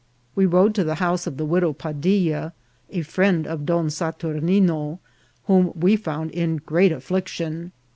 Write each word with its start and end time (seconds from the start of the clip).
We 0.33 0.47
rode 0.47 0.73
to 0.73 0.83
the 0.83 0.95
house 0.95 1.27
of 1.27 1.37
the 1.37 1.45
widow 1.45 1.73
Padilla, 1.73 2.53
a 2.89 3.03
friend 3.03 3.45
of 3.45 3.67
Don 3.67 3.91
Saturnine, 3.91 4.97
whom 5.45 5.73
we 5.79 5.95
found 5.95 6.31
in 6.31 6.57
great 6.57 6.91
affliction. 6.91 7.71